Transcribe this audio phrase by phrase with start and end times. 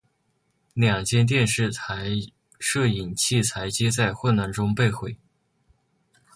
[0.73, 2.07] 两间电视台
[2.59, 5.15] 摄影器材皆在混乱中被毁。